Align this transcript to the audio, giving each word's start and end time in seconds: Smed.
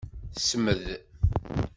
Smed. 0.45 0.83